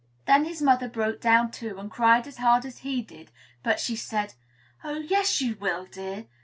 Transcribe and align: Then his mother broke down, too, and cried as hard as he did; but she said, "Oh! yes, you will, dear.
Then 0.25 0.45
his 0.45 0.63
mother 0.63 0.89
broke 0.89 1.21
down, 1.21 1.51
too, 1.51 1.77
and 1.77 1.91
cried 1.91 2.25
as 2.25 2.37
hard 2.37 2.65
as 2.65 2.79
he 2.79 3.03
did; 3.03 3.29
but 3.61 3.79
she 3.79 3.95
said, 3.95 4.33
"Oh! 4.83 4.95
yes, 4.95 5.41
you 5.41 5.55
will, 5.61 5.85
dear. 5.85 6.25